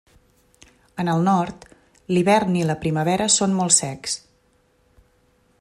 En 1.03 1.11
el 1.15 1.21
nord, 1.27 1.67
l'hivern 2.15 2.57
i 2.63 2.65
la 2.71 2.79
primavera 2.87 3.31
són 3.37 3.57
molt 3.61 3.79
secs. 3.81 4.21